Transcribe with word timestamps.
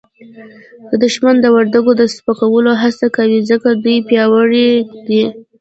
دښمنان 1.03 1.37
د 1.41 1.45
وردګو 1.55 1.91
د 1.97 2.01
سپکولو 2.15 2.71
هڅه 2.81 3.07
کوي 3.17 3.39
ځکه 3.49 3.67
دوی 3.83 3.97
پیاوړي 4.09 4.69
دي 5.07 5.23